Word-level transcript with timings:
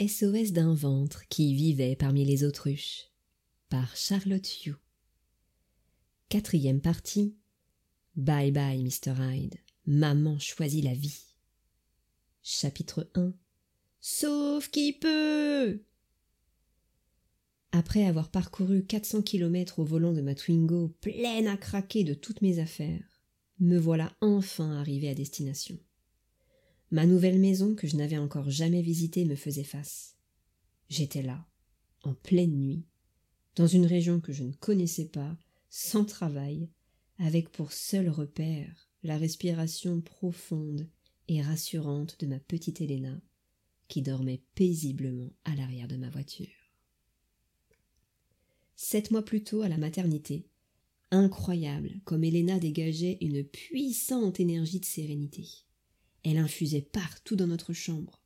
SOS 0.00 0.52
d'un 0.52 0.72
ventre 0.72 1.28
qui 1.28 1.54
vivait 1.54 1.94
parmi 1.94 2.24
les 2.24 2.42
autruches 2.42 3.10
par 3.68 3.94
Charlotte 3.96 4.64
Hugh. 4.64 4.78
Quatrième 6.30 6.80
partie. 6.80 7.36
Bye 8.16 8.50
bye, 8.50 8.82
Mr. 8.82 9.12
Hyde. 9.20 9.56
Maman 9.84 10.38
choisit 10.38 10.82
la 10.82 10.94
vie. 10.94 11.34
Chapitre 12.42 13.10
1. 13.14 13.34
Sauf 14.00 14.70
qui 14.70 14.94
peut 14.94 15.82
Après 17.72 18.06
avoir 18.06 18.30
parcouru 18.30 18.86
400 18.86 19.20
kilomètres 19.20 19.80
au 19.80 19.84
volant 19.84 20.14
de 20.14 20.22
ma 20.22 20.34
Twingo 20.34 20.96
pleine 21.02 21.46
à 21.46 21.58
craquer 21.58 22.04
de 22.04 22.14
toutes 22.14 22.40
mes 22.40 22.58
affaires, 22.58 23.20
me 23.58 23.76
voilà 23.76 24.16
enfin 24.22 24.78
arrivé 24.78 25.10
à 25.10 25.14
destination. 25.14 25.78
Ma 26.90 27.06
nouvelle 27.06 27.38
maison 27.38 27.74
que 27.74 27.86
je 27.86 27.96
n'avais 27.96 28.18
encore 28.18 28.50
jamais 28.50 28.82
visitée 28.82 29.24
me 29.24 29.36
faisait 29.36 29.64
face. 29.64 30.16
J'étais 30.88 31.22
là, 31.22 31.46
en 32.02 32.14
pleine 32.14 32.56
nuit, 32.56 32.84
dans 33.54 33.68
une 33.68 33.86
région 33.86 34.20
que 34.20 34.32
je 34.32 34.42
ne 34.42 34.52
connaissais 34.52 35.06
pas, 35.06 35.36
sans 35.68 36.04
travail, 36.04 36.68
avec 37.18 37.50
pour 37.50 37.72
seul 37.72 38.08
repère 38.08 38.90
la 39.04 39.18
respiration 39.18 40.00
profonde 40.00 40.88
et 41.28 41.42
rassurante 41.42 42.18
de 42.18 42.26
ma 42.26 42.40
petite 42.40 42.80
Héléna, 42.80 43.20
qui 43.86 44.02
dormait 44.02 44.42
paisiblement 44.56 45.32
à 45.44 45.54
l'arrière 45.54 45.88
de 45.88 45.96
ma 45.96 46.10
voiture. 46.10 46.48
Sept 48.74 49.12
mois 49.12 49.24
plus 49.24 49.44
tôt, 49.44 49.62
à 49.62 49.68
la 49.68 49.78
maternité, 49.78 50.48
incroyable 51.12 52.00
comme 52.04 52.24
Héléna 52.24 52.58
dégageait 52.58 53.18
une 53.20 53.44
puissante 53.44 54.40
énergie 54.40 54.80
de 54.80 54.84
sérénité. 54.84 55.46
Elle 56.24 56.38
infusait 56.38 56.82
partout 56.82 57.36
dans 57.36 57.46
notre 57.46 57.72
chambre. 57.72 58.20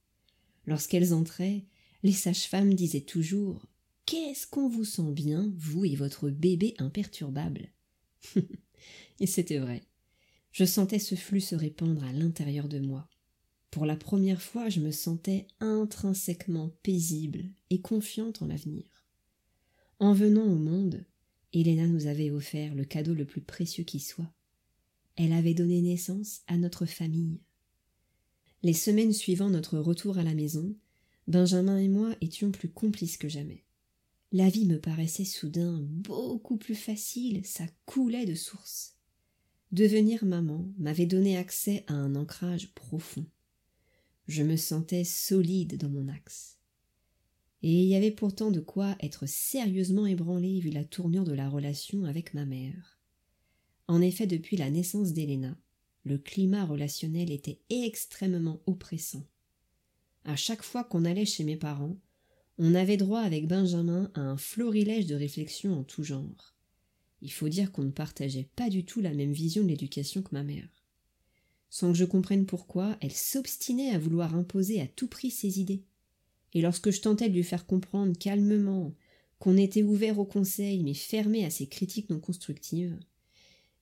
Lorsqu'elles 0.66 1.12
entraient, 1.14 1.64
les 2.02 2.12
sages-femmes 2.12 2.74
disaient 2.74 3.00
toujours 3.00 3.66
Qu'est-ce 4.06 4.46
qu'on 4.46 4.68
vous 4.68 4.84
sent 4.84 5.12
bien, 5.12 5.52
vous 5.56 5.84
et 5.84 5.96
votre 5.96 6.28
bébé 6.28 6.74
imperturbable 6.78 7.72
Et 9.20 9.26
c'était 9.26 9.58
vrai. 9.58 9.82
Je 10.52 10.64
sentais 10.64 10.98
ce 10.98 11.14
flux 11.14 11.40
se 11.40 11.54
répandre 11.54 12.04
à 12.04 12.12
l'intérieur 12.12 12.68
de 12.68 12.78
moi. 12.78 13.08
Pour 13.70 13.86
la 13.86 13.96
première 13.96 14.42
fois, 14.42 14.68
je 14.68 14.80
me 14.80 14.92
sentais 14.92 15.46
intrinsèquement 15.58 16.70
paisible 16.82 17.46
et 17.70 17.80
confiante 17.80 18.42
en 18.42 18.46
l'avenir. 18.46 18.84
En 19.98 20.12
venant 20.12 20.44
au 20.44 20.56
monde, 20.56 21.04
Héléna 21.52 21.86
nous 21.86 22.06
avait 22.06 22.30
offert 22.30 22.74
le 22.74 22.84
cadeau 22.84 23.14
le 23.14 23.24
plus 23.24 23.40
précieux 23.40 23.84
qui 23.84 24.00
soit. 24.00 24.32
Elle 25.16 25.32
avait 25.32 25.54
donné 25.54 25.80
naissance 25.80 26.42
à 26.46 26.56
notre 26.56 26.86
famille. 26.86 27.40
Les 28.64 28.72
semaines 28.72 29.12
suivant 29.12 29.50
notre 29.50 29.78
retour 29.78 30.16
à 30.16 30.22
la 30.22 30.32
maison, 30.32 30.74
Benjamin 31.28 31.76
et 31.76 31.88
moi 31.88 32.16
étions 32.22 32.50
plus 32.50 32.70
complices 32.70 33.18
que 33.18 33.28
jamais. 33.28 33.62
La 34.32 34.48
vie 34.48 34.64
me 34.64 34.80
paraissait 34.80 35.26
soudain 35.26 35.80
beaucoup 35.82 36.56
plus 36.56 36.74
facile, 36.74 37.44
ça 37.44 37.64
coulait 37.84 38.24
de 38.24 38.34
source. 38.34 38.96
Devenir 39.70 40.24
maman 40.24 40.66
m'avait 40.78 41.04
donné 41.04 41.36
accès 41.36 41.84
à 41.88 41.92
un 41.92 42.16
ancrage 42.16 42.72
profond. 42.74 43.26
Je 44.28 44.42
me 44.42 44.56
sentais 44.56 45.04
solide 45.04 45.76
dans 45.76 45.90
mon 45.90 46.08
axe. 46.08 46.56
Et 47.62 47.82
il 47.82 47.86
y 47.86 47.96
avait 47.96 48.10
pourtant 48.10 48.50
de 48.50 48.60
quoi 48.60 48.96
être 49.00 49.26
sérieusement 49.26 50.06
ébranlé 50.06 50.60
vu 50.60 50.70
la 50.70 50.84
tournure 50.84 51.24
de 51.24 51.34
la 51.34 51.50
relation 51.50 52.04
avec 52.04 52.32
ma 52.32 52.46
mère. 52.46 52.98
En 53.88 54.00
effet, 54.00 54.26
depuis 54.26 54.56
la 54.56 54.70
naissance 54.70 55.12
d'Héléna, 55.12 55.54
le 56.04 56.18
climat 56.18 56.66
relationnel 56.66 57.30
était 57.30 57.60
extrêmement 57.70 58.60
oppressant. 58.66 59.26
À 60.24 60.36
chaque 60.36 60.62
fois 60.62 60.84
qu'on 60.84 61.04
allait 61.04 61.24
chez 61.24 61.44
mes 61.44 61.56
parents, 61.56 61.98
on 62.58 62.74
avait 62.74 62.96
droit 62.96 63.20
avec 63.20 63.48
Benjamin 63.48 64.10
à 64.14 64.20
un 64.20 64.36
florilège 64.36 65.06
de 65.06 65.14
réflexions 65.14 65.80
en 65.80 65.84
tout 65.84 66.04
genre. 66.04 66.54
Il 67.20 67.32
faut 67.32 67.48
dire 67.48 67.72
qu'on 67.72 67.84
ne 67.84 67.90
partageait 67.90 68.48
pas 68.54 68.68
du 68.68 68.84
tout 68.84 69.00
la 69.00 69.14
même 69.14 69.32
vision 69.32 69.62
de 69.62 69.68
l'éducation 69.68 70.22
que 70.22 70.34
ma 70.34 70.42
mère. 70.42 70.68
Sans 71.70 71.90
que 71.90 71.98
je 71.98 72.04
comprenne 72.04 72.46
pourquoi, 72.46 72.96
elle 73.00 73.12
s'obstinait 73.12 73.90
à 73.90 73.98
vouloir 73.98 74.36
imposer 74.36 74.80
à 74.80 74.86
tout 74.86 75.08
prix 75.08 75.30
ses 75.30 75.58
idées. 75.58 75.82
Et 76.52 76.60
lorsque 76.60 76.90
je 76.90 77.00
tentais 77.00 77.28
de 77.28 77.34
lui 77.34 77.42
faire 77.42 77.66
comprendre 77.66 78.16
calmement 78.16 78.94
qu'on 79.38 79.56
était 79.56 79.82
ouvert 79.82 80.18
au 80.18 80.24
conseil 80.24 80.84
mais 80.84 80.94
fermé 80.94 81.44
à 81.44 81.50
ses 81.50 81.66
critiques 81.66 82.10
non 82.10 82.20
constructives, 82.20 82.98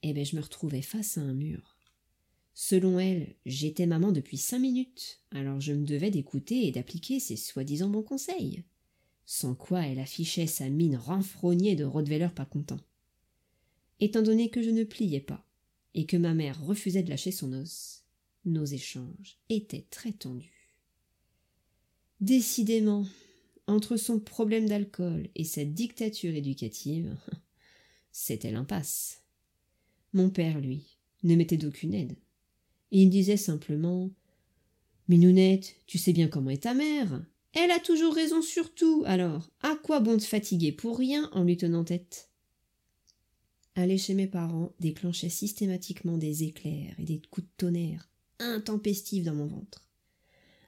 eh 0.02 0.12
ben 0.14 0.24
je 0.24 0.36
me 0.36 0.40
retrouvais 0.40 0.82
face 0.82 1.18
à 1.18 1.20
un 1.20 1.34
mur. 1.34 1.71
Selon 2.54 2.98
elle, 2.98 3.34
j'étais 3.46 3.86
maman 3.86 4.12
depuis 4.12 4.36
cinq 4.36 4.58
minutes, 4.58 5.20
alors 5.30 5.60
je 5.60 5.72
me 5.72 5.86
devais 5.86 6.10
d'écouter 6.10 6.66
et 6.66 6.72
d'appliquer 6.72 7.18
ses 7.18 7.36
soi-disant 7.36 7.88
bons 7.88 8.02
conseils. 8.02 8.62
Sans 9.24 9.54
quoi 9.54 9.86
elle 9.86 9.98
affichait 9.98 10.46
sa 10.46 10.68
mine 10.68 10.96
renfrognée 10.96 11.76
de 11.76 11.84
Rottweiler 11.84 12.28
pas 12.34 12.44
content. 12.44 12.80
Étant 14.00 14.22
donné 14.22 14.50
que 14.50 14.62
je 14.62 14.70
ne 14.70 14.84
pliais 14.84 15.20
pas, 15.20 15.46
et 15.94 16.06
que 16.06 16.16
ma 16.16 16.34
mère 16.34 16.62
refusait 16.62 17.02
de 17.02 17.10
lâcher 17.10 17.32
son 17.32 17.52
os, 17.52 18.04
nos 18.44 18.64
échanges 18.64 19.38
étaient 19.48 19.86
très 19.90 20.12
tendus. 20.12 20.78
Décidément, 22.20 23.06
entre 23.66 23.96
son 23.96 24.20
problème 24.20 24.68
d'alcool 24.68 25.28
et 25.34 25.44
sa 25.44 25.64
dictature 25.64 26.34
éducative, 26.34 27.16
c'était 28.12 28.52
l'impasse. 28.52 29.22
Mon 30.12 30.28
père, 30.28 30.60
lui, 30.60 30.98
ne 31.22 31.34
m'était 31.34 31.56
d'aucune 31.56 31.94
aide 31.94 32.16
il 32.92 33.10
disait 33.10 33.36
simplement 33.36 34.10
Minounette, 35.08 35.74
tu 35.86 35.98
sais 35.98 36.12
bien 36.12 36.28
comment 36.28 36.50
est 36.50 36.62
ta 36.62 36.74
mère. 36.74 37.24
Elle 37.54 37.70
a 37.70 37.80
toujours 37.80 38.14
raison 38.14 38.40
sur 38.40 38.72
tout, 38.72 39.02
alors 39.06 39.50
à 39.62 39.76
quoi 39.82 40.00
bon 40.00 40.16
te 40.16 40.22
fatiguer 40.22 40.72
pour 40.72 40.98
rien 40.98 41.28
en 41.32 41.42
lui 41.42 41.56
tenant 41.56 41.84
tête? 41.84 42.30
Aller 43.74 43.98
chez 43.98 44.14
mes 44.14 44.26
parents 44.26 44.72
déclenchait 44.80 45.28
systématiquement 45.28 46.18
des 46.18 46.44
éclairs 46.44 46.94
et 46.98 47.04
des 47.04 47.20
coups 47.30 47.46
de 47.46 47.52
tonnerre 47.56 48.08
intempestifs 48.38 49.24
dans 49.24 49.34
mon 49.34 49.46
ventre. 49.46 49.88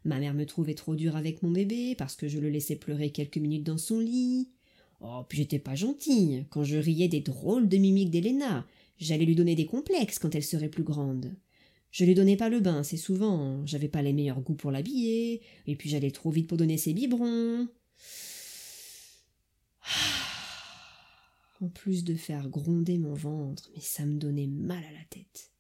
Ma 0.05 0.19
mère 0.19 0.35
me 0.35 0.47
trouvait 0.47 0.75
trop 0.75 0.95
dure 0.95 1.17
avec 1.17 1.43
mon 1.43 1.51
bébé 1.51 1.95
parce 1.97 2.17
que 2.17 2.29
je 2.29 2.39
le 2.39 2.51
laissais 2.51 2.77
pleurer 2.77 3.11
quelques 3.11 3.39
minutes 3.39 3.65
dans 3.65 3.79
son 3.79 3.99
lit. 3.99 4.51
Oh, 5.01 5.23
puis 5.29 5.39
j'étais 5.39 5.59
pas 5.59 5.75
gentille. 5.75 6.47
Quand 6.51 6.65
je 6.65 6.77
riais 6.77 7.09
des 7.09 7.21
drôles 7.21 7.69
de 7.69 7.77
mimiques 7.77 8.11
d'Héléna, 8.11 8.67
j'allais 8.99 9.25
lui 9.25 9.35
donner 9.35 9.55
des 9.55 9.67
complexes 9.67 10.19
quand 10.19 10.35
elle 10.35 10.45
serait 10.45 10.69
plus 10.69 10.83
grande. 10.83 11.35
Je 11.95 12.05
lui 12.05 12.17
donnais 12.17 12.37
pas 12.37 12.49
le 12.49 12.59
bain 12.59 12.81
assez 12.81 12.97
souvent, 12.97 13.65
j'avais 13.67 13.87
pas 13.87 14.03
les 14.03 14.13
meilleurs 14.13 14.41
goûts 14.41 14.57
pour 14.57 14.73
l'habiller, 14.73 15.43
et 15.69 15.77
puis 15.77 15.89
j'allais 15.89 16.11
trop 16.11 16.33
vite 16.33 16.49
pour 16.49 16.59
donner 16.59 16.77
ses 16.77 16.93
biberons. 16.93 17.69
En 21.61 21.69
plus 21.69 22.03
de 22.03 22.17
faire 22.17 22.49
gronder 22.49 22.99
mon 22.99 23.15
ventre, 23.15 23.71
mais 23.75 23.81
ça 23.81 24.05
me 24.05 24.19
donnait 24.19 24.49
mal 24.49 24.83
à 24.85 24.93
la 24.93 25.05
tête. 25.09 25.53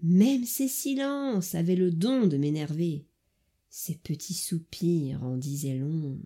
Même 0.00 0.44
ses 0.44 0.68
silences 0.68 1.56
avaient 1.56 1.74
le 1.74 1.90
don 1.90 2.28
de 2.28 2.36
m'énerver. 2.36 3.04
Ses 3.68 3.96
petits 3.96 4.34
soupirs 4.34 5.24
en 5.24 5.36
disaient 5.36 5.76
long. 5.76 6.20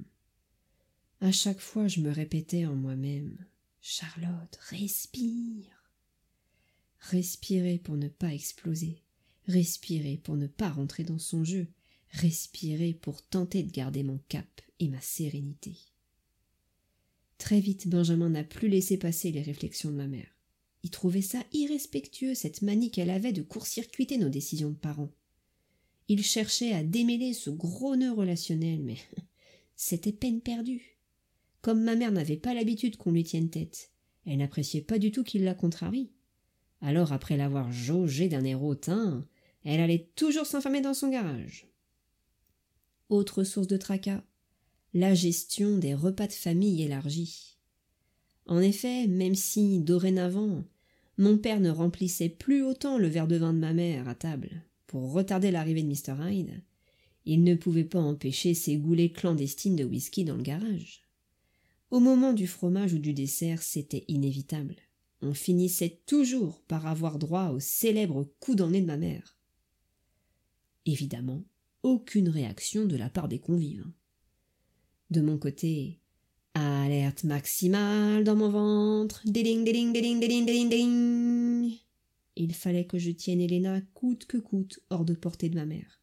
À 1.23 1.33
chaque 1.33 1.61
fois, 1.61 1.89
je 1.89 2.01
me 2.01 2.11
répétais 2.11 2.67
en 2.67 2.77
moi-même 2.77 3.39
Charlotte, 3.81 4.57
respire. 4.69 5.91
Respirer 7.01 7.79
pour 7.79 7.97
ne 7.97 8.09
pas 8.09 8.35
exploser 8.35 9.03
respirer 9.49 10.21
pour 10.23 10.37
ne 10.37 10.47
pas 10.47 10.69
rentrer 10.69 11.05
dans 11.05 11.19
son 11.19 11.45
jeu, 11.45 11.69
respirer 12.11 12.95
pour 12.95 13.23
tenter 13.23 13.63
de 13.63 13.71
garder 13.71 14.03
mon 14.03 14.19
cap 14.29 14.61
et 14.81 14.89
ma 14.89 15.01
sérénité. 15.01 15.77
Très 17.39 17.61
vite, 17.61 17.89
Benjamin 17.89 18.31
n'a 18.31 18.45
plus 18.45 18.69
laissé 18.69 18.97
passer 18.97 19.31
les 19.31 19.43
réflexions 19.43 19.91
de 19.91 19.97
ma 19.97 20.07
mère. 20.07 20.29
Il 20.83 20.91
trouvait 20.91 21.23
ça 21.23 21.43
irrespectueux, 21.53 22.35
cette 22.35 22.63
manie 22.63 22.91
qu'elle 22.91 23.11
avait 23.11 23.33
de 23.33 23.43
court-circuiter 23.43 24.19
nos 24.19 24.29
décisions 24.29 24.71
de 24.71 24.77
parents. 24.77 25.13
Il 26.09 26.23
cherchait 26.23 26.73
à 26.73 26.85
démêler 26.85 27.33
ce 27.33 27.51
gros 27.51 27.97
nœud 27.97 28.13
relationnel, 28.13 28.83
mais 28.83 28.97
c'était 29.77 30.13
peine 30.13 30.41
perdue. 30.41 30.97
Comme 31.61 31.83
ma 31.83 31.97
mère 31.97 32.13
n'avait 32.13 32.37
pas 32.37 32.55
l'habitude 32.55 32.97
qu'on 32.97 33.11
lui 33.11 33.25
tienne 33.25 33.51
tête, 33.51 33.91
elle 34.25 34.39
n'appréciait 34.39 34.83
pas 34.83 34.99
du 34.99 35.11
tout 35.11 35.25
qu'il 35.25 35.45
la 35.45 35.55
contrarie. 35.55 36.11
Alors, 36.81 37.13
après 37.13 37.37
l'avoir 37.37 37.73
jaugé 37.73 38.29
d'un 38.29 38.45
air 38.45 38.63
hautain, 38.63 39.27
elle 39.67 39.81
allait 39.81 40.09
toujours 40.15 40.47
s'enfermer 40.47 40.81
dans 40.81 40.95
son 40.95 41.11
garage. 41.11 41.67
Autre 43.09 43.45
source 43.45 43.67
de 43.67 43.77
tracas, 43.77 44.23
la 44.95 45.15
gestion 45.15 45.77
des 45.77 45.93
repas 45.93 46.29
de 46.29 46.33
famille 46.33 46.83
élargis. 46.83 47.59
En 48.47 48.61
effet, 48.61 49.09
même 49.09 49.35
si, 49.35 49.81
dorénavant, 49.81 50.65
mon 51.19 51.37
père 51.37 51.61
ne 51.61 51.71
remplissait 51.71 52.29
plus 52.29 52.63
autant 52.63 52.97
le 52.97 53.09
verre 53.09 53.27
de 53.27 53.37
vin 53.37 53.53
de 53.53 53.59
ma 53.59 53.73
mère 53.73 54.09
à 54.09 54.15
table 54.15 54.63
pour 54.87 55.13
retarder 55.13 55.51
l'arrivée 55.51 55.83
de 55.83 55.89
Mr. 55.89 56.31
Hyde, 56.31 56.63
il 57.25 57.43
ne 57.43 57.57
pouvait 57.57 57.85
pas 57.85 57.99
empêcher 57.99 58.55
ses 58.55 58.77
goulets 58.77 59.11
clandestines 59.11 59.75
de 59.75 59.85
whisky 59.85 60.25
dans 60.25 60.37
le 60.37 60.43
garage. 60.43 61.03
Au 61.91 61.99
moment 61.99 62.33
du 62.33 62.47
fromage 62.47 62.93
ou 62.93 62.99
du 62.99 63.13
dessert, 63.13 63.63
c'était 63.63 64.05
inévitable. 64.07 64.77
On 65.23 65.35
finissait 65.35 66.01
toujours 66.07 66.61
par 66.69 66.87
avoir 66.87 67.19
droit 67.19 67.49
au 67.49 67.59
célèbre 67.59 68.31
coup 68.39 68.55
d'ennui 68.55 68.81
de 68.81 68.87
ma 68.87 68.97
mère. 68.97 69.36
Évidemment, 70.87 71.45
aucune 71.83 72.29
réaction 72.29 72.87
de 72.87 72.97
la 72.97 73.11
part 73.11 73.29
des 73.29 73.41
convives. 73.41 73.87
De 75.11 75.21
mon 75.21 75.37
côté, 75.37 76.01
alerte 76.55 77.25
maximale 77.25 78.25
dans 78.25 78.37
mon 78.37 78.49
ventre. 78.49 79.23
Il 82.37 82.55
fallait 82.55 82.87
que 82.87 82.99
je 82.99 83.11
tienne 83.11 83.41
Elena 83.41 83.81
coûte 83.95 84.27
que 84.27 84.37
coûte 84.37 84.81
hors 84.91 85.05
de 85.05 85.15
portée 85.15 85.49
de 85.49 85.57
ma 85.57 85.67
mère. 85.67 86.01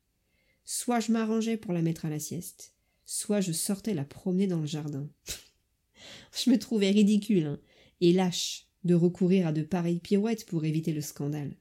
Soit 0.66 1.00
je 1.00 1.12
m'arrangeais 1.12 1.58
pour 1.58 1.74
la 1.74 1.82
mettre 1.82 2.06
à 2.06 2.10
la 2.10 2.20
sieste, 2.20 2.76
soit 3.06 3.42
je 3.42 3.52
sortais 3.52 3.94
la 3.94 4.06
promener 4.06 4.48
dans 4.48 4.60
le 4.60 4.66
jardin. 4.66 5.10
je 6.44 6.50
me 6.50 6.60
trouvais 6.60 6.92
ridicule 6.92 7.46
hein, 7.46 7.60
et 8.02 8.14
lâche 8.14 8.68
de 8.84 8.96
recourir 8.96 9.48
à 9.48 9.54
de 9.54 9.64
pareilles 9.64 10.00
pirouettes 10.00 10.46
pour 10.46 10.66
éviter 10.66 10.92
le 10.92 11.02
scandale. 11.02 11.56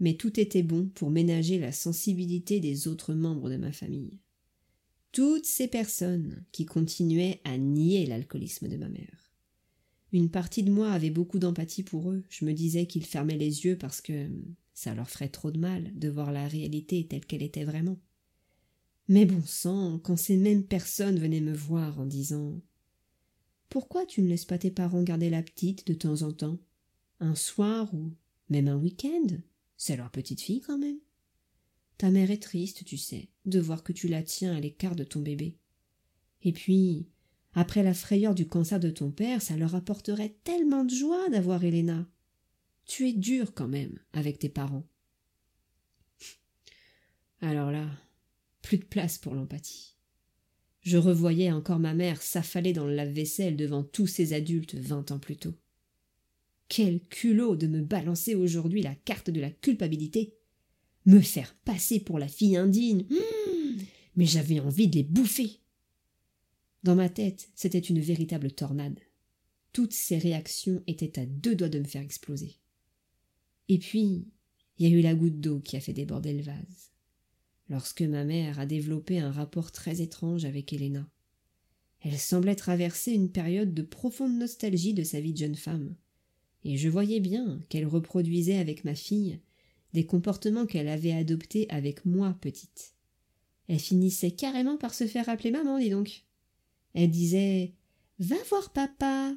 Mais 0.00 0.14
tout 0.14 0.38
était 0.40 0.62
bon 0.62 0.88
pour 0.94 1.10
ménager 1.10 1.58
la 1.58 1.72
sensibilité 1.72 2.60
des 2.60 2.88
autres 2.88 3.14
membres 3.14 3.50
de 3.50 3.56
ma 3.56 3.72
famille. 3.72 4.18
Toutes 5.12 5.46
ces 5.46 5.68
personnes 5.68 6.44
qui 6.52 6.64
continuaient 6.64 7.40
à 7.44 7.58
nier 7.58 8.06
l'alcoolisme 8.06 8.68
de 8.68 8.76
ma 8.76 8.88
mère. 8.88 9.32
Une 10.12 10.30
partie 10.30 10.62
de 10.62 10.70
moi 10.70 10.90
avait 10.90 11.10
beaucoup 11.10 11.38
d'empathie 11.38 11.82
pour 11.82 12.10
eux. 12.10 12.22
Je 12.28 12.44
me 12.44 12.52
disais 12.52 12.86
qu'ils 12.86 13.06
fermaient 13.06 13.36
les 13.36 13.64
yeux 13.64 13.78
parce 13.78 14.00
que 14.00 14.28
ça 14.74 14.94
leur 14.94 15.08
ferait 15.08 15.28
trop 15.28 15.50
de 15.50 15.58
mal 15.58 15.90
de 15.94 16.08
voir 16.08 16.32
la 16.32 16.48
réalité 16.48 17.06
telle 17.06 17.24
qu'elle 17.24 17.42
était 17.42 17.64
vraiment. 17.64 17.98
Mais 19.08 19.24
bon 19.24 19.42
sang, 19.44 19.98
quand 19.98 20.16
ces 20.16 20.36
mêmes 20.36 20.64
personnes 20.64 21.18
venaient 21.18 21.40
me 21.40 21.54
voir 21.54 21.98
en 21.98 22.06
disant 22.06 22.60
Pourquoi 23.68 24.06
tu 24.06 24.22
ne 24.22 24.28
laisses 24.28 24.44
pas 24.44 24.58
tes 24.58 24.70
parents 24.70 25.02
garder 25.02 25.30
la 25.30 25.42
petite 25.42 25.86
de 25.86 25.94
temps 25.94 26.22
en 26.22 26.32
temps? 26.32 26.58
Un 27.20 27.34
soir 27.34 27.92
ou 27.94 28.12
même 28.48 28.68
un 28.68 28.76
week-end? 28.76 29.26
C'est 29.84 29.96
leur 29.96 30.12
petite 30.12 30.40
fille 30.40 30.60
quand 30.60 30.78
même. 30.78 31.00
Ta 31.98 32.12
mère 32.12 32.30
est 32.30 32.40
triste, 32.40 32.84
tu 32.84 32.96
sais, 32.96 33.30
de 33.46 33.58
voir 33.58 33.82
que 33.82 33.92
tu 33.92 34.06
la 34.06 34.22
tiens 34.22 34.54
à 34.54 34.60
l'écart 34.60 34.94
de 34.94 35.02
ton 35.02 35.18
bébé. 35.18 35.58
Et 36.42 36.52
puis, 36.52 37.08
après 37.52 37.82
la 37.82 37.92
frayeur 37.92 38.36
du 38.36 38.46
cancer 38.46 38.78
de 38.78 38.90
ton 38.90 39.10
père, 39.10 39.42
ça 39.42 39.56
leur 39.56 39.74
apporterait 39.74 40.36
tellement 40.44 40.84
de 40.84 40.94
joie 40.94 41.28
d'avoir 41.30 41.64
Helena. 41.64 42.08
Tu 42.84 43.08
es 43.08 43.12
dur 43.12 43.54
quand 43.54 43.66
même 43.66 43.98
avec 44.12 44.38
tes 44.38 44.48
parents. 44.48 44.86
Alors 47.40 47.72
là, 47.72 47.90
plus 48.60 48.78
de 48.78 48.84
place 48.84 49.18
pour 49.18 49.34
l'empathie. 49.34 49.96
Je 50.82 50.96
revoyais 50.96 51.50
encore 51.50 51.80
ma 51.80 51.94
mère 51.94 52.22
s'affaler 52.22 52.72
dans 52.72 52.86
le 52.86 52.94
lave-vaisselle 52.94 53.56
devant 53.56 53.82
tous 53.82 54.06
ces 54.06 54.32
adultes 54.32 54.76
vingt 54.76 55.10
ans 55.10 55.18
plus 55.18 55.38
tôt. 55.38 55.56
Quel 56.74 57.00
culot 57.00 57.54
de 57.54 57.66
me 57.66 57.82
balancer 57.82 58.34
aujourd'hui 58.34 58.80
la 58.80 58.94
carte 58.94 59.28
de 59.28 59.42
la 59.42 59.50
culpabilité. 59.50 60.38
Me 61.04 61.20
faire 61.20 61.54
passer 61.66 62.00
pour 62.00 62.18
la 62.18 62.28
fille 62.28 62.56
indigne. 62.56 63.04
Hum, 63.10 63.76
mais 64.16 64.24
j'avais 64.24 64.58
envie 64.58 64.88
de 64.88 64.96
les 64.96 65.02
bouffer. 65.02 65.60
Dans 66.82 66.94
ma 66.94 67.10
tête, 67.10 67.50
c'était 67.54 67.78
une 67.78 68.00
véritable 68.00 68.52
tornade. 68.52 68.98
Toutes 69.74 69.92
ces 69.92 70.16
réactions 70.16 70.82
étaient 70.86 71.20
à 71.20 71.26
deux 71.26 71.54
doigts 71.54 71.68
de 71.68 71.78
me 71.78 71.84
faire 71.84 72.00
exploser. 72.00 72.56
Et 73.68 73.78
puis, 73.78 74.26
il 74.78 74.88
y 74.88 74.90
a 74.90 74.96
eu 74.98 75.02
la 75.02 75.14
goutte 75.14 75.40
d'eau 75.40 75.60
qui 75.60 75.76
a 75.76 75.80
fait 75.80 75.92
déborder 75.92 76.32
le 76.32 76.42
vase 76.42 76.90
lorsque 77.68 78.00
ma 78.00 78.24
mère 78.24 78.58
a 78.58 78.64
développé 78.64 79.18
un 79.18 79.30
rapport 79.30 79.72
très 79.72 80.00
étrange 80.00 80.46
avec 80.46 80.72
Helena. 80.72 81.06
Elle 82.00 82.18
semblait 82.18 82.56
traverser 82.56 83.12
une 83.12 83.30
période 83.30 83.74
de 83.74 83.82
profonde 83.82 84.38
nostalgie 84.38 84.94
de 84.94 85.04
sa 85.04 85.20
vie 85.20 85.34
de 85.34 85.38
jeune 85.38 85.54
femme, 85.54 85.94
et 86.64 86.76
je 86.76 86.88
voyais 86.88 87.20
bien 87.20 87.60
qu'elle 87.68 87.86
reproduisait 87.86 88.58
avec 88.58 88.84
ma 88.84 88.94
fille 88.94 89.40
des 89.92 90.06
comportements 90.06 90.66
qu'elle 90.66 90.88
avait 90.88 91.12
adoptés 91.12 91.66
avec 91.68 92.04
moi 92.06 92.36
petite. 92.40 92.94
Elle 93.68 93.78
finissait 93.78 94.30
carrément 94.30 94.76
par 94.76 94.94
se 94.94 95.06
faire 95.06 95.28
appeler 95.28 95.50
maman, 95.50 95.78
dis 95.78 95.90
donc. 95.90 96.24
Elle 96.94 97.10
disait 97.10 97.74
Va 98.18 98.36
voir 98.48 98.72
papa 98.72 99.34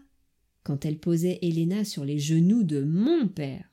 quand 0.63 0.85
elle 0.85 0.99
posait 0.99 1.39
Helena 1.41 1.85
sur 1.85 2.05
les 2.05 2.19
genoux 2.19 2.63
de 2.63 2.83
mon 2.83 3.27
père. 3.27 3.69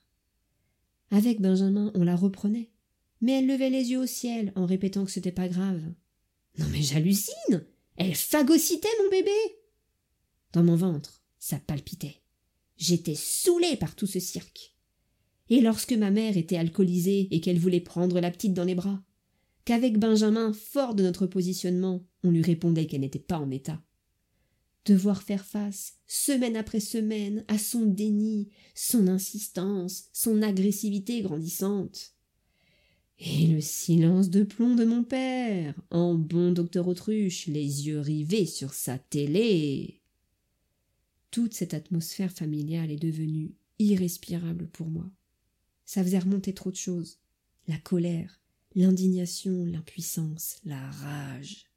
Avec 1.11 1.41
Benjamin, 1.41 1.91
on 1.95 2.05
la 2.05 2.17
reprenait 2.17 2.73
mais 3.23 3.39
elle 3.39 3.47
levait 3.47 3.71
les 3.71 3.91
yeux 3.93 4.01
au 4.01 4.07
ciel 4.07 4.53
en 4.57 4.67
répétant 4.67 5.05
que 5.05 5.11
c'était 5.11 5.33
pas 5.33 5.49
grave. 5.49 5.81
Non 6.59 6.67
mais 6.71 6.83
j'hallucine 6.83 7.65
Elle 7.97 8.15
phagocytait 8.15 8.89
mon 9.03 9.11
bébé 9.11 9.31
Dans 10.53 10.65
mon 10.65 10.77
ventre, 10.77 11.23
ça 11.39 11.59
palpitait. 11.59 12.22
J'étais 12.83 13.15
saoulée 13.15 13.77
par 13.77 13.95
tout 13.95 14.09
ce 14.09 14.19
cirque. 14.19 14.75
Et 15.51 15.61
lorsque 15.61 15.93
ma 15.93 16.11
mère 16.11 16.37
était 16.37 16.57
alcoolisée 16.57 17.29
et 17.31 17.41
qu'elle 17.41 17.61
voulait 17.61 17.81
prendre 17.81 18.19
la 18.19 18.29
petite 18.29 18.55
dans 18.55 18.65
les 18.65 18.75
bras, 18.75 19.01
qu'avec 19.65 20.01
Benjamin, 20.01 20.53
fort 20.53 20.97
de 20.97 21.05
notre 21.05 21.29
positionnement, 21.29 22.05
on 22.25 22.33
lui 22.33 22.43
répondait 22.43 22.87
qu'elle 22.87 23.03
n'était 23.03 23.21
pas 23.21 23.39
en 23.39 23.53
état. 23.53 23.81
Devoir 24.85 25.23
faire 25.23 25.45
face, 25.45 25.99
semaine 26.09 26.57
après 26.57 26.81
semaine, 26.81 27.45
à 27.47 27.57
son 27.57 27.87
déni, 27.87 28.49
son 28.75 29.07
insistance, 29.07 30.09
son 30.13 30.43
agressivité 30.43 31.23
grandissante. 31.23 32.17
Et 33.21 33.47
le 33.47 33.61
silence 33.61 34.29
de 34.29 34.43
plomb 34.43 34.75
de 34.75 34.85
mon 34.85 35.05
père, 35.05 35.81
en 35.93 36.15
bon 36.15 36.51
docteur 36.51 36.89
autruche, 36.89 37.47
les 37.47 37.87
yeux 37.87 38.01
rivés 38.01 38.47
sur 38.47 38.75
sa 38.75 38.99
télé. 38.99 40.02
Toute 41.33 41.55
cette 41.55 41.73
atmosphère 41.73 42.31
familiale 42.31 42.91
est 42.91 43.03
devenue 43.03 43.55
irrespirable 43.79 44.69
pour 44.69 44.89
moi. 44.89 45.11
Ça 45.87 46.05
faisait 46.05 46.19
remonter 46.19 46.53
trop 46.53 46.71
de 46.71 46.77
choses. 46.77 47.21
La 47.69 47.79
colère, 47.79 48.39
l'indignation, 48.75 49.65
l'impuissance, 49.65 50.59
la 50.67 50.91
rage. 50.91 51.71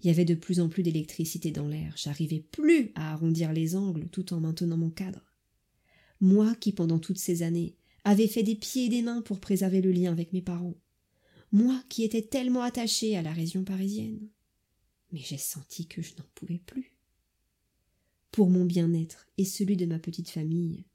Il 0.00 0.08
y 0.08 0.10
avait 0.10 0.26
de 0.26 0.34
plus 0.34 0.60
en 0.60 0.68
plus 0.68 0.82
d'électricité 0.82 1.50
dans 1.50 1.66
l'air. 1.66 1.94
J'arrivais 1.96 2.40
plus 2.40 2.92
à 2.94 3.14
arrondir 3.14 3.54
les 3.54 3.74
angles 3.74 4.10
tout 4.10 4.34
en 4.34 4.40
maintenant 4.40 4.76
mon 4.76 4.90
cadre. 4.90 5.32
Moi 6.20 6.54
qui, 6.56 6.72
pendant 6.72 6.98
toutes 6.98 7.18
ces 7.18 7.42
années, 7.42 7.74
avait 8.04 8.28
fait 8.28 8.42
des 8.42 8.56
pieds 8.56 8.84
et 8.84 8.90
des 8.90 9.00
mains 9.00 9.22
pour 9.22 9.40
préserver 9.40 9.80
le 9.80 9.92
lien 9.92 10.12
avec 10.12 10.34
mes 10.34 10.42
parents. 10.42 10.76
Moi 11.52 11.82
qui 11.88 12.04
étais 12.04 12.22
tellement 12.22 12.62
attachée 12.62 13.16
à 13.16 13.22
la 13.22 13.32
région 13.32 13.64
parisienne. 13.64 14.28
Mais 15.10 15.20
j'ai 15.20 15.38
senti 15.38 15.86
que 15.86 16.02
je 16.02 16.16
n'en 16.16 16.26
pouvais 16.34 16.58
plus. 16.58 16.91
Pour 18.32 18.48
mon 18.48 18.64
bien-être 18.64 19.28
et 19.36 19.44
celui 19.44 19.76
de 19.76 19.84
ma 19.84 19.98
petite 19.98 20.30
famille, 20.30 20.86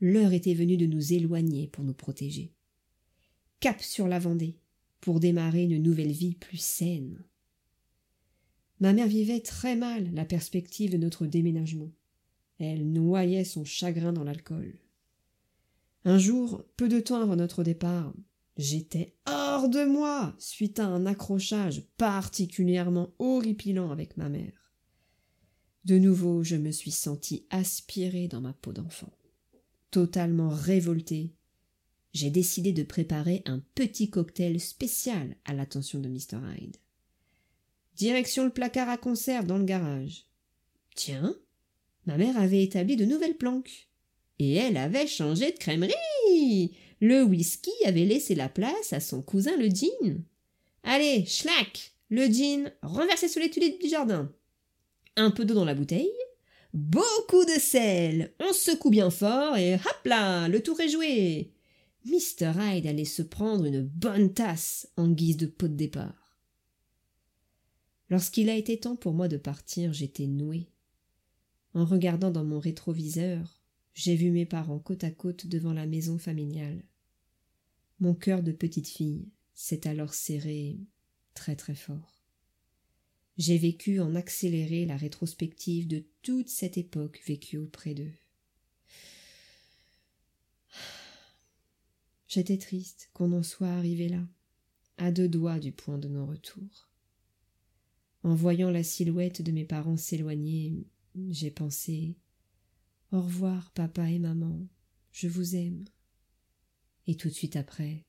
l'heure 0.00 0.32
était 0.32 0.54
venue 0.54 0.76
de 0.76 0.86
nous 0.86 1.12
éloigner 1.12 1.68
pour 1.68 1.84
nous 1.84 1.94
protéger. 1.94 2.52
Cap 3.60 3.80
sur 3.80 4.08
la 4.08 4.18
Vendée, 4.18 4.58
pour 5.00 5.20
démarrer 5.20 5.62
une 5.62 5.80
nouvelle 5.80 6.10
vie 6.10 6.34
plus 6.34 6.60
saine. 6.60 7.22
Ma 8.80 8.92
mère 8.92 9.06
vivait 9.06 9.40
très 9.40 9.76
mal 9.76 10.12
la 10.14 10.24
perspective 10.24 10.90
de 10.90 10.96
notre 10.96 11.26
déménagement. 11.26 11.92
Elle 12.58 12.90
noyait 12.90 13.44
son 13.44 13.64
chagrin 13.64 14.12
dans 14.12 14.24
l'alcool. 14.24 14.76
Un 16.04 16.18
jour, 16.18 16.64
peu 16.76 16.88
de 16.88 16.98
temps 16.98 17.22
avant 17.22 17.36
notre 17.36 17.62
départ, 17.62 18.12
j'étais 18.56 19.14
hors 19.26 19.68
de 19.68 19.84
moi 19.84 20.34
suite 20.38 20.80
à 20.80 20.86
un 20.86 21.06
accrochage 21.06 21.84
particulièrement 21.98 23.14
horripilant 23.20 23.90
avec 23.90 24.16
ma 24.16 24.28
mère. 24.28 24.59
De 25.84 25.98
nouveau, 25.98 26.42
je 26.44 26.56
me 26.56 26.70
suis 26.70 26.90
senti 26.90 27.46
aspiré 27.50 28.28
dans 28.28 28.40
ma 28.40 28.52
peau 28.52 28.72
d'enfant. 28.72 29.12
Totalement 29.90 30.50
révolté, 30.50 31.32
j'ai 32.12 32.30
décidé 32.30 32.72
de 32.72 32.82
préparer 32.82 33.42
un 33.46 33.60
petit 33.74 34.10
cocktail 34.10 34.60
spécial 34.60 35.36
à 35.44 35.54
l'attention 35.54 36.00
de 36.00 36.08
Mr. 36.08 36.38
Hyde. 36.56 36.76
Direction 37.96 38.44
le 38.44 38.50
placard 38.50 38.88
à 38.88 38.96
conserve 38.96 39.46
dans 39.46 39.58
le 39.58 39.64
garage. 39.64 40.26
Tiens, 40.94 41.36
ma 42.06 42.16
mère 42.16 42.38
avait 42.38 42.62
établi 42.62 42.96
de 42.96 43.04
nouvelles 43.04 43.36
planques 43.36 43.88
et 44.38 44.54
elle 44.54 44.76
avait 44.76 45.06
changé 45.06 45.52
de 45.52 45.58
crèmerie. 45.58 46.74
Le 47.00 47.22
whisky 47.22 47.72
avait 47.84 48.04
laissé 48.04 48.34
la 48.34 48.48
place 48.48 48.92
à 48.92 49.00
son 49.00 49.22
cousin 49.22 49.56
le 49.56 49.68
gin. 49.68 50.22
Allez, 50.82 51.24
schlack 51.26 51.92
Le 52.08 52.26
gin 52.26 52.72
renversé 52.82 53.28
sous 53.28 53.38
les 53.38 53.50
tulipes 53.50 53.80
du 53.80 53.88
jardin. 53.88 54.32
Un 55.16 55.30
peu 55.30 55.44
d'eau 55.44 55.54
dans 55.54 55.64
la 55.64 55.74
bouteille. 55.74 56.12
Beaucoup 56.72 57.44
de 57.44 57.60
sel. 57.60 58.32
On 58.38 58.52
secoue 58.52 58.90
bien 58.90 59.10
fort 59.10 59.56
et 59.56 59.74
hop 59.74 60.00
là, 60.04 60.48
le 60.48 60.62
tour 60.62 60.80
est 60.80 60.88
joué. 60.88 61.52
Mr. 62.04 62.52
Hyde 62.56 62.86
allait 62.86 63.04
se 63.04 63.22
prendre 63.22 63.64
une 63.64 63.82
bonne 63.82 64.32
tasse 64.32 64.88
en 64.96 65.08
guise 65.10 65.36
de 65.36 65.46
pot 65.46 65.68
de 65.68 65.74
départ. 65.74 66.38
Lorsqu'il 68.08 68.48
a 68.48 68.56
été 68.56 68.78
temps 68.78 68.96
pour 68.96 69.12
moi 69.12 69.28
de 69.28 69.36
partir, 69.36 69.92
j'étais 69.92 70.26
noué. 70.26 70.68
En 71.74 71.84
regardant 71.84 72.30
dans 72.30 72.44
mon 72.44 72.58
rétroviseur, 72.58 73.60
j'ai 73.94 74.16
vu 74.16 74.30
mes 74.30 74.46
parents 74.46 74.78
côte 74.78 75.04
à 75.04 75.10
côte 75.10 75.46
devant 75.46 75.72
la 75.72 75.86
maison 75.86 76.18
familiale. 76.18 76.82
Mon 78.00 78.14
cœur 78.14 78.42
de 78.42 78.52
petite 78.52 78.88
fille 78.88 79.28
s'est 79.54 79.86
alors 79.86 80.14
serré 80.14 80.78
très 81.34 81.54
très 81.54 81.74
fort. 81.74 82.19
J'ai 83.40 83.56
vécu 83.56 84.00
en 84.00 84.16
accéléré 84.16 84.84
la 84.84 84.98
rétrospective 84.98 85.88
de 85.88 86.04
toute 86.20 86.50
cette 86.50 86.76
époque 86.76 87.22
vécue 87.26 87.56
auprès 87.56 87.94
d'eux. 87.94 88.12
J'étais 92.28 92.58
triste 92.58 93.08
qu'on 93.14 93.32
en 93.32 93.42
soit 93.42 93.70
arrivé 93.70 94.10
là, 94.10 94.28
à 94.98 95.10
deux 95.10 95.26
doigts 95.26 95.58
du 95.58 95.72
point 95.72 95.96
de 95.96 96.06
non-retour. 96.06 96.90
En 98.24 98.34
voyant 98.34 98.70
la 98.70 98.82
silhouette 98.82 99.40
de 99.40 99.52
mes 99.52 99.64
parents 99.64 99.96
s'éloigner, 99.96 100.86
j'ai 101.30 101.50
pensé 101.50 102.18
Au 103.10 103.22
revoir, 103.22 103.70
papa 103.70 104.10
et 104.10 104.18
maman, 104.18 104.68
je 105.12 105.28
vous 105.28 105.56
aime. 105.56 105.86
Et 107.06 107.16
tout 107.16 107.28
de 107.28 107.34
suite 107.34 107.56
après 107.56 108.04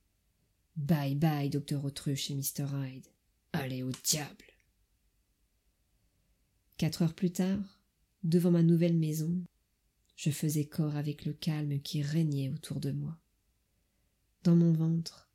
Bye 0.75 1.15
bye, 1.15 1.49
docteur 1.49 1.85
Autruche 1.85 2.31
et 2.31 2.35
Mr. 2.35 2.65
Hyde. 2.73 3.07
Allez 3.53 3.81
au 3.81 3.91
diable. 4.03 4.50
Quatre 6.81 7.03
heures 7.03 7.13
plus 7.13 7.29
tard, 7.29 7.79
devant 8.23 8.49
ma 8.49 8.63
nouvelle 8.63 8.97
maison, 8.97 9.39
je 10.15 10.31
faisais 10.31 10.65
corps 10.65 10.95
avec 10.95 11.25
le 11.25 11.33
calme 11.33 11.79
qui 11.79 12.01
régnait 12.01 12.49
autour 12.49 12.79
de 12.79 12.91
moi. 12.91 13.19
Dans 14.43 14.55
mon 14.55 14.73
ventre, 14.73 15.29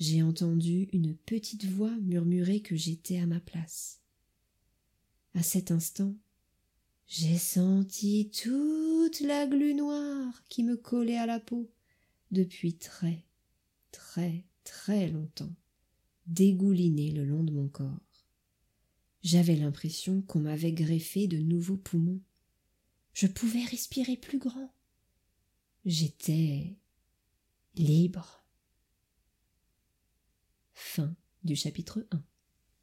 j'ai 0.00 0.20
entendu 0.24 0.88
une 0.92 1.14
petite 1.14 1.64
voix 1.64 1.96
murmurer 1.98 2.60
que 2.60 2.74
j'étais 2.74 3.20
à 3.20 3.26
ma 3.26 3.38
place. 3.38 4.00
À 5.34 5.44
cet 5.44 5.70
instant, 5.70 6.16
j'ai 7.06 7.38
senti 7.38 8.28
toute 8.32 9.20
la 9.20 9.46
glu 9.46 9.74
noire 9.74 10.42
qui 10.48 10.64
me 10.64 10.76
collait 10.76 11.18
à 11.18 11.26
la 11.26 11.38
peau 11.38 11.70
depuis 12.32 12.74
très, 12.74 13.24
très, 13.92 14.44
très 14.64 15.08
longtemps, 15.08 15.54
dégouliner 16.26 17.12
le 17.12 17.24
long 17.24 17.44
de 17.44 17.52
mon 17.52 17.68
corps. 17.68 18.09
J'avais 19.22 19.56
l'impression 19.56 20.22
qu'on 20.22 20.40
m'avait 20.40 20.72
greffé 20.72 21.28
de 21.28 21.38
nouveaux 21.38 21.76
poumons. 21.76 22.20
Je 23.12 23.26
pouvais 23.26 23.64
respirer 23.64 24.16
plus 24.16 24.38
grand. 24.38 24.72
J'étais 25.84 26.76
libre. 27.74 28.44
Fin 30.72 31.14
du 31.44 31.56
chapitre 31.56 32.06
1 32.10 32.22